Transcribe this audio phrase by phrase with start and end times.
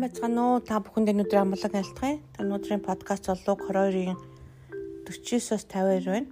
[0.00, 0.64] сайн байцгаана уу?
[0.64, 2.16] Та бүхэнд өнөөдөр амгалан айлтгая.
[2.32, 4.16] Та өнөөдрийн подкаст бол Луг 22-ийн
[5.04, 6.28] 49-оос 52 байна.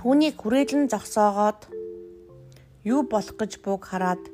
[0.00, 1.68] Түүнийг хүрээлэн зогсоогоод
[2.88, 4.24] юу болох гэж бууг хараад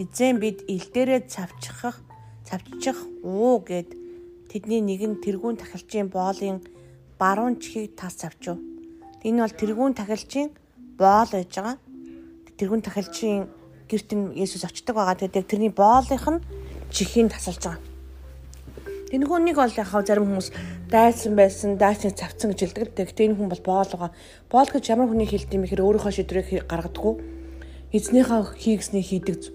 [0.00, 2.00] эзэн бид ил дээрээ цавчих
[2.48, 3.92] цавчих уу гэд
[4.48, 6.64] тэдний нэг нь тэргүүн тахилчийн боолын
[7.20, 8.56] баруун чихийг тас цавчив.
[9.28, 10.48] Энэ бол тэргүүн тахилчийн
[10.96, 11.76] боол байж байгаа.
[12.56, 13.59] Тэргүүн тахилчийн
[13.90, 15.18] гэрт нь Есүс очдог байгаа.
[15.18, 16.44] Тэгээд тэрний боолынх нь
[16.94, 17.90] чихийг тасалж байгаа.
[19.10, 20.54] Тэнхүү нэг бол яхав зарим хүмүүс
[20.86, 22.94] дайсан байсан, дайсан цавцсан гэж хэлдэг.
[22.94, 24.14] Гэхдээ энэ хүн бол боол байгаа.
[24.46, 27.14] Боол гэж ямар хүний хэлдэг юм хэрэг өөрийнхөө шийдвэрийг гаргадаггүй.
[27.90, 29.50] Эзнийхээ хийгсний хийдэг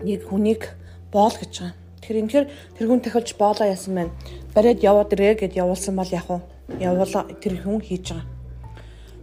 [0.00, 0.72] нэг хүнийг
[1.12, 1.76] боол гэж байгаа.
[2.00, 2.46] Тэгэхээр энэхэр
[2.80, 4.12] тэрүүн тахилж боолоо яасан байна.
[4.56, 6.40] Бариад яваад ирээ гэд явуулсан бол яг уу
[6.80, 8.26] явуулаа тэр хүн хийж байгаа.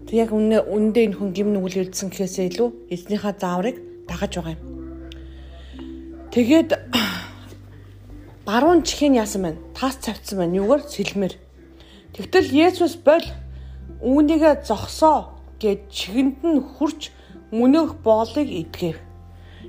[0.05, 4.57] Тэг яг үнэ үндэ энэ хүн гим нүгэл үлдсэн гэхээсээ илүү эзнийхээ зааврыг дагаж байгаа
[4.57, 4.63] юм.
[6.33, 6.69] Тэгээд
[8.45, 9.59] баруун чихийн яасан байна?
[9.77, 10.57] Тас цавцсан байна.
[10.57, 11.33] Юугаар сэлмэр.
[12.17, 13.29] Тэгтэл Есүс боль
[14.01, 17.13] үүнийгээ зогсоо гэд чихэнд нь хурч
[17.53, 18.97] мөнөөх боолыг идгэв.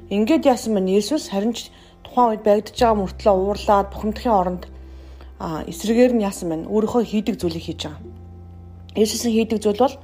[0.08, 0.96] Ингээд яасан байна?
[0.96, 1.68] Есүс харин ч
[2.04, 4.62] тухайн үед баригдаж байгаа мөртлөө уурлаад бухимдахын оронд
[5.40, 6.68] а эсрэгээр нь яасан байна?
[6.68, 8.02] Өөрийнхөө хийдэг зүйлийг хийж байгаа.
[8.96, 9.96] Есүсийн хийдэг зүйл бол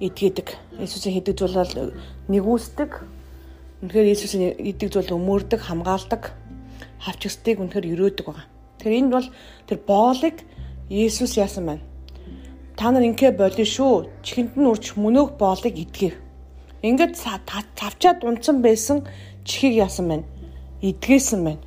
[0.00, 0.48] идгээдэг.
[0.80, 1.74] Есүсийн хийдэг зүйл бол
[2.32, 2.90] нэгүсдэг,
[3.84, 6.32] Үнэхээр Иесусийн идэг зүйл өмөрдөг, хамгаалдаг,
[7.04, 8.46] хавчгсдыг үнэхээр өрөөдөг байгаа.
[8.80, 9.28] Тэгэхээр энэ бол
[9.68, 10.36] тэр боолыг
[10.88, 11.84] Иесус яасан байна.
[12.76, 14.24] Та нар ингээ болио шүү.
[14.24, 16.16] Чихэнд нь урч мөнөөх боолыг идгэв.
[16.84, 17.20] Ингээд
[17.76, 19.04] тавчаад унтсан байсан
[19.44, 20.24] чихийг яасан байна.
[20.80, 21.62] Идгээсэн байна.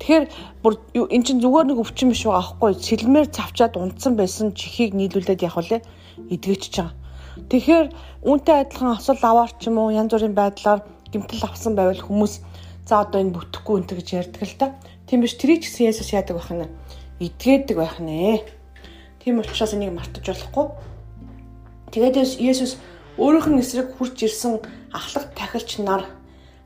[0.00, 0.24] Тэгэхээр
[0.62, 0.74] бүр
[1.14, 2.72] эн чинь зүгээр нэг өвчин биш байгаа аахгүй.
[2.74, 5.80] Сэлмээр цавчаад унтсан байсан чихийг нийлүүлээд явах үлээ
[6.32, 6.96] идгээчихэж байгаа.
[7.48, 7.86] Тэгэхээр
[8.28, 10.80] үүнтэй адилхан осол аваар ч юм уу янз бүрийн байдлаар
[11.12, 12.40] гимтэл авсан байвал хүмүүс
[12.88, 14.66] за одоо энэ бүтэхгүй өнтер гэж ярьдаг л та.
[15.06, 16.66] Тийм биш тэрийг ч гэсэн Есүс яадаг байх нь
[17.20, 18.42] идгээдэг байх нэ.
[19.20, 20.66] Тийм учраас энийг мартаж болохгүй.
[21.92, 22.80] Тэгээд Есүс
[23.20, 26.08] өөрийнх нь эсрэг хурж ирсэн ахлах тахилч нар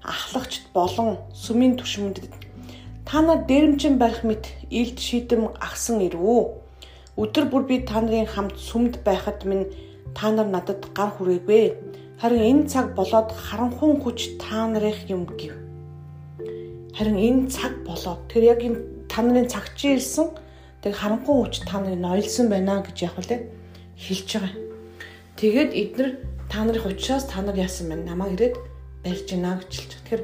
[0.06, 2.30] ахлагчд болон сүмийн түшмэндэд
[3.06, 6.40] та нар дээрэмчин барих мэт илд шийдэм агсан ирвүү.
[7.18, 9.70] Өдөр бүр би та нарын хамт сүмд байхад минь
[10.14, 11.85] та нар надад гар хүрээгүй.
[12.16, 15.52] Харин энэ цаг болоод харанхуй хүч та нарын юм гэв.
[16.96, 20.32] Харин энэ цаг болоод тэр яг юм та нарын цаг чи ирсэн.
[20.80, 23.28] Тэг харанхуй хүч та нарыг нойлсон байна гэж яг л
[24.00, 24.56] хэлж байгаа.
[25.36, 26.08] Тэгээд эднэр
[26.48, 28.08] та нарын учраас та нар яасан байна?
[28.08, 28.56] Намайг ирээд
[29.04, 29.92] барьж гинэ гэж хэлж.
[30.00, 30.22] Тэгэхээр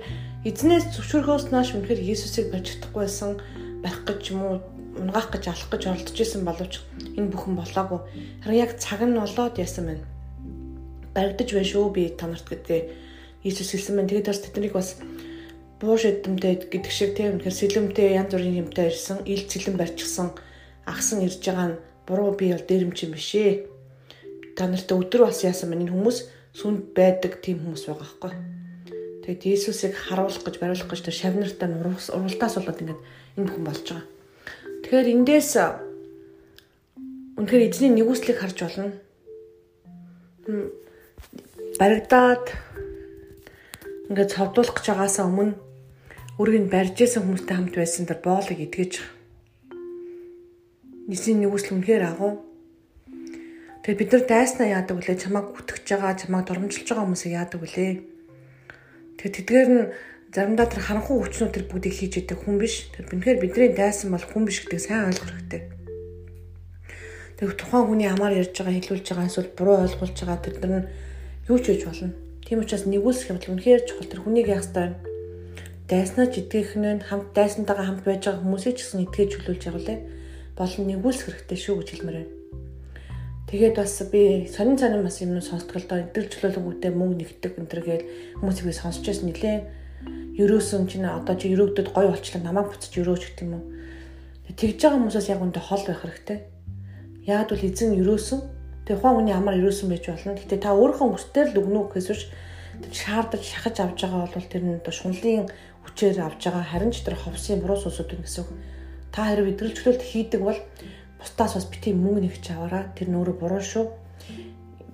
[0.49, 3.37] эзнээс зөвшөөрөхөөс нааш үнэхээр Иесусыг барьж чадахгүйсэн
[3.85, 4.57] барих гэж юм уу
[4.97, 6.81] унгаах гэж алах гэж оролдож исэн боловч
[7.21, 8.01] энэ бүхэн болоогүй.
[8.41, 10.12] Харин яг цаг нь болоод яасан байна
[11.15, 12.91] баригдаж байна шүү би танарт гэдэг
[13.45, 14.09] Иесус хэлсэн байна.
[14.09, 14.89] Тэгээд бас тэднийг бас
[15.83, 20.31] бууш эдэмтэй гэдэг шиг тийм үнэхээр сэлэмтэй янз бүрийн юмтай ирсэн, ил цэлэн барьчихсан
[20.87, 23.67] агсан ирж байгаа нь буруу би бол дээрэмч юм бишээ.
[24.55, 26.19] Та нартай өдөр бас яасан байна энэ хүмүүс
[26.55, 28.33] сүнд байдаг тийм хүмүүс байгаа байхгүй.
[29.27, 33.01] Тэгээд Иесусыг харуулах гэж бариулах гэж тэр шавнартаа уралдаас болоод ингээд
[33.39, 34.07] энэ бүхэн болж байгаа.
[34.87, 35.51] Тэгэхээр эндээс
[37.39, 38.91] үнэхээр эзний нэгүслийг харж болно
[41.83, 42.47] баригдаад
[44.07, 45.59] ингээд цовдуулах гэж байгаасаа өмнө
[46.39, 49.03] өөрийг нь барьж исэн хүмүүстэй хамт байсан тэр боолыг эдгэж
[51.11, 52.47] Нийсний нэгүсэл үнэхээр агуу.
[53.83, 57.93] Тэгээд бид нар дайснаа яадаг вүлээ чамайг үтгэж байгаа, чамайг дормжилж байгаа хүмүүсийг яадаг вүлээ.
[59.19, 59.83] Тэгээд тэдгээр нь
[60.31, 62.95] заримдаа тэр харанхуй хүчнүүд тэр бүгдийг хийж идэг хүн биш.
[62.95, 65.63] Тэр бинхээр бидний дайсан бол хүн биш гэдэг сайн ойлгох хэрэгтэй.
[67.43, 70.87] Тэгээд тухайн хүний амаар ярьж байгаа, хэлүүлж байгаа эсвэл буруу ойлгуулж байгаа тэр нар нь
[71.49, 72.15] юу ч хийж болно.
[72.47, 74.95] Тийм учраас нэгүүлсэх юм бол үнэхээр чухал тэр хүнийг яах ёстой.
[75.89, 79.99] Дайснаа ч итгэх нь хамт дайсантайгаа хамт байж байгаа хүмүүсийг ч гэсэн итгэж чөлөөлж явуулаа.
[80.55, 82.35] Болон нэгүүлсэх хэрэгтэй шүү гэж хэлмээр байна.
[83.53, 87.83] Тэгээд бас би сонин сонин бас юм сонсдог л доо чөлөөлөнгүүтээ мөнгө нэгдэг энэ төр
[87.85, 88.09] гээл
[88.41, 89.59] хүмүүсийг би сонсч байсан нилээ.
[90.41, 93.65] Ерөөсөн чинь одоо чи өрөөгдөд гой болчлаа намайг буцаж өрөөч гэдэг юм уу.
[94.57, 96.39] Тэгж байгаа хүмүүсээс яг үндэ хол байх хэрэгтэй.
[97.29, 98.41] Яг бол эзэн ерөөсөн
[98.83, 100.35] Тэгээ ухаан хүний амар ирүүлсэн байж болно.
[100.35, 102.23] Гэтэ та өөрийнхөө мөртөө л өгнө гэхээс биш
[102.91, 105.47] шаардаж шахаж авч байгаа бол тэр нь одоо шунлын
[105.87, 108.51] хүчээр авж байгаа харин ч тэр ховсын буруу сүсүүд юм гэсэн үг.
[109.15, 110.59] Та хэрэг идэвхжүүлэлт хийдэг бол
[111.23, 113.87] бусдаас бас бити мөнгө нэгч аваараа тэр нөөрэө буруу шүү.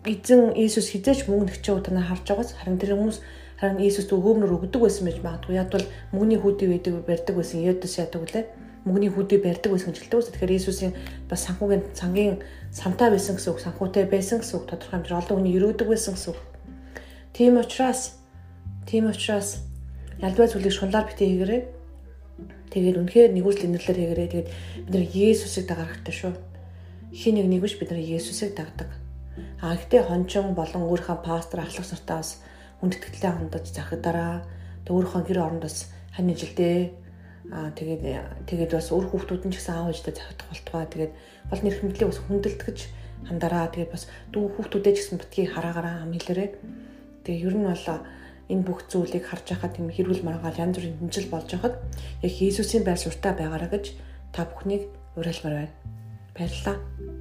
[0.05, 3.19] Эзэн Иесус хизээч мөнгө нэгчээ танаа харж байгаас харин тэр хүмүүс
[3.57, 5.57] харин Иесуст өгөөмөр өгдөг байсан байж магадгүй.
[5.57, 7.65] Яг бол мөнгөний хүүдий байдаг барьдаг байсан.
[7.65, 8.45] Яадас яадаг үлээ
[8.89, 10.33] мөнгөний хүдий барьдаг байсан гэж хэлдэг.
[10.33, 10.93] Тэгэхээр Иесусийн
[11.29, 12.41] бас санхүүгийн цангийн
[12.73, 16.33] самтаа байсан гэсэн үг, санхүүтэй байсан гэсэн үг, тодорхой хэмжээ олон хүний өрөөдөг байсан гэсэн
[16.33, 16.41] үг.
[17.37, 18.17] Тийм учраас
[18.89, 19.63] тийм учраас
[20.19, 21.63] ялбай зүйлийг шунлаар битээ хийгэрээ.
[22.73, 24.49] Тэгээд үнэхээр нэгүсэл инэрлэр хийгэрээ тэгээд
[24.85, 25.07] бид нар
[25.69, 26.33] дагаад хэрэгтэй шүү.
[27.13, 28.91] Хин нэг нэгвч бид нар Есүсийг дагдаг.
[29.63, 32.43] А гэхдээ хончин болон өөрийнхөө пастор ахлах нартаа бас
[32.81, 34.45] хүндэтгэлтэй хандаж захидараа.
[34.85, 37.08] Тэг өөрийнхөө гэр орондоос хань жилдээ
[37.49, 38.03] аа тэгээд
[38.45, 40.87] тэгээд бас өөр хүүхдүүд нь ч гэсэн аав ээжтэй захидах болтугай.
[40.93, 41.13] Тэгээд
[41.49, 42.79] бол нэр хэмтлийг бас хүндэлтгэж
[43.29, 43.73] хандараа.
[43.73, 46.49] Тэгээд бас дүү хүүхдүүдээ ч гэсэн битгий хараагаараа ам хэлээрээ.
[47.25, 47.85] Тэгээ ер нь бол
[48.49, 51.75] энэ бүх зүйлийг харж байхад тийм хэрүүл маргаал янз бүрийн хэмжил болж байхад
[52.25, 53.97] яг Иесусийн байр суртаа байгаараа гэж
[54.33, 55.75] та бүхнийг уриалмаар байна.
[56.33, 57.18] Баярлалаа.